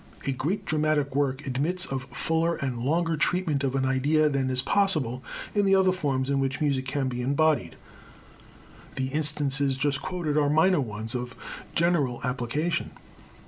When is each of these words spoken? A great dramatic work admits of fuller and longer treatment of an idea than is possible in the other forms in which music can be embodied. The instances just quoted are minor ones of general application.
A 0.25 0.31
great 0.31 0.65
dramatic 0.65 1.15
work 1.15 1.45
admits 1.45 1.85
of 1.85 2.05
fuller 2.05 2.55
and 2.55 2.79
longer 2.79 3.15
treatment 3.15 3.63
of 3.63 3.75
an 3.75 3.85
idea 3.85 4.29
than 4.29 4.49
is 4.49 4.59
possible 4.59 5.23
in 5.53 5.63
the 5.63 5.75
other 5.75 5.91
forms 5.91 6.27
in 6.27 6.39
which 6.39 6.59
music 6.59 6.87
can 6.87 7.07
be 7.07 7.21
embodied. 7.21 7.75
The 8.95 9.09
instances 9.09 9.77
just 9.77 10.01
quoted 10.01 10.39
are 10.39 10.49
minor 10.49 10.81
ones 10.81 11.13
of 11.13 11.35
general 11.75 12.19
application. 12.23 12.89